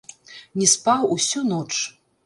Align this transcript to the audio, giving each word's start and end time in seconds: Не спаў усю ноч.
Не 0.61 0.69
спаў 0.73 1.07
усю 1.19 1.47
ноч. 1.55 1.73